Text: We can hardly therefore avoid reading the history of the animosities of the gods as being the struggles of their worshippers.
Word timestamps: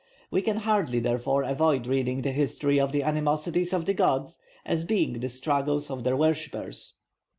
We 0.31 0.41
can 0.41 0.57
hardly 0.57 0.99
therefore 0.99 1.43
avoid 1.43 1.85
reading 1.85 2.23
the 2.23 2.31
history 2.31 2.79
of 2.79 2.91
the 2.91 3.03
animosities 3.03 3.71
of 3.71 3.85
the 3.85 3.93
gods 3.93 4.39
as 4.65 4.83
being 4.83 5.19
the 5.19 5.29
struggles 5.29 5.91
of 5.91 6.03
their 6.03 6.17
worshippers. 6.17 6.93